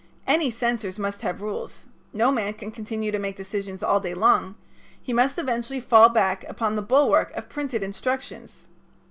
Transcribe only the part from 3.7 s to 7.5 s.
all day long. He must eventually fall back upon the bulwark of